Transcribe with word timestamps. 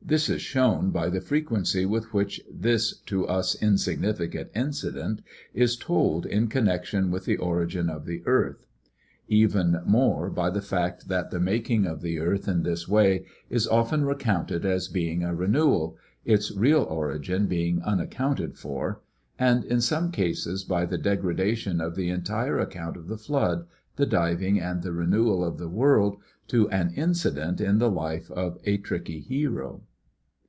This 0.00 0.30
is 0.30 0.40
shown 0.40 0.90
by 0.90 1.10
the 1.10 1.20
fre 1.20 1.36
quency 1.40 1.86
with 1.86 2.14
which 2.14 2.40
this 2.50 2.96
to 3.00 3.26
us 3.26 3.54
insignificant 3.60 4.48
incident 4.54 5.20
is 5.52 5.76
told 5.76 6.24
in 6.24 6.48
con 6.48 6.64
nection 6.64 7.10
with 7.10 7.26
the 7.26 7.36
origin 7.36 7.90
of 7.90 8.06
the 8.06 8.22
earth; 8.24 8.64
even 9.26 9.80
more 9.84 10.30
by 10.30 10.48
the 10.48 10.62
fact 10.62 11.08
that 11.08 11.30
the 11.30 11.40
making 11.40 11.84
of 11.84 12.00
the 12.00 12.20
earth 12.20 12.48
in 12.48 12.62
this 12.62 12.88
way 12.88 13.26
is 13.50 13.68
often 13.68 14.06
recounted 14.06 14.64
as 14.64 14.88
being 14.88 15.22
a 15.22 15.34
renewal, 15.34 15.98
its 16.24 16.50
real 16.52 16.84
origin 16.84 17.46
being 17.46 17.82
unaccounted 17.82 18.56
for; 18.56 19.02
and 19.38 19.62
in 19.62 19.80
some 19.82 20.10
cases 20.10 20.64
by 20.64 20.86
the 20.86 20.96
degradation 20.96 21.82
of 21.82 21.96
the 21.96 22.08
entire 22.08 22.58
account 22.58 22.96
of 22.96 23.08
the 23.08 23.18
flood, 23.18 23.66
the 23.96 24.06
diving, 24.06 24.58
and 24.58 24.82
the 24.82 24.92
renewal 24.92 25.44
of 25.44 25.58
the 25.58 25.68
world, 25.68 26.16
to 26.46 26.66
an 26.70 26.94
incident 26.94 27.60
in 27.60 27.76
the 27.76 27.90
life 27.90 28.30
of 28.30 28.56
a 28.64 28.78
tricky 28.78 29.20
hero. 29.20 29.82